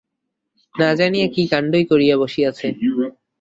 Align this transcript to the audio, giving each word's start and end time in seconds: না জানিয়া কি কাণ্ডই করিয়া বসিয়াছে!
না 0.75 0.89
জানিয়া 0.99 1.27
কি 1.33 1.43
কাণ্ডই 1.51 1.83
করিয়া 1.91 2.15
বসিয়াছে! 2.21 2.67